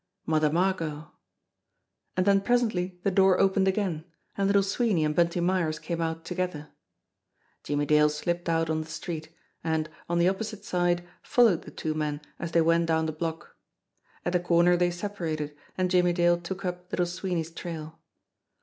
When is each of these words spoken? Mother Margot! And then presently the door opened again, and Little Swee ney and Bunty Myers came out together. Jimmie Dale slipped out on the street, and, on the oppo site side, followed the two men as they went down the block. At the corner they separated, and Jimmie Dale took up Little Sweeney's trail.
Mother 0.25 0.49
Margot! 0.51 1.11
And 2.17 2.25
then 2.25 2.41
presently 2.41 2.99
the 3.03 3.11
door 3.11 3.39
opened 3.39 3.67
again, 3.67 4.03
and 4.35 4.47
Little 4.47 4.63
Swee 4.63 4.95
ney 4.95 5.03
and 5.03 5.15
Bunty 5.15 5.39
Myers 5.41 5.77
came 5.77 6.01
out 6.01 6.25
together. 6.25 6.69
Jimmie 7.63 7.85
Dale 7.85 8.09
slipped 8.09 8.49
out 8.49 8.71
on 8.71 8.81
the 8.81 8.87
street, 8.89 9.29
and, 9.63 9.89
on 10.09 10.17
the 10.17 10.25
oppo 10.25 10.43
site 10.43 10.63
side, 10.65 11.07
followed 11.21 11.65
the 11.65 11.69
two 11.69 11.93
men 11.93 12.19
as 12.39 12.51
they 12.51 12.61
went 12.61 12.87
down 12.87 13.05
the 13.05 13.11
block. 13.11 13.55
At 14.25 14.33
the 14.33 14.39
corner 14.39 14.75
they 14.75 14.89
separated, 14.89 15.55
and 15.77 15.91
Jimmie 15.91 16.13
Dale 16.13 16.39
took 16.41 16.65
up 16.65 16.87
Little 16.91 17.05
Sweeney's 17.05 17.51
trail. 17.51 17.99